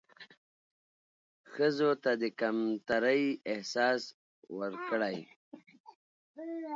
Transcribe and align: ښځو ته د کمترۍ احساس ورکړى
ښځو 1.51 1.91
ته 2.03 2.11
د 2.21 2.23
کمترۍ 2.39 3.23
احساس 3.51 4.01
ورکړى 4.59 5.17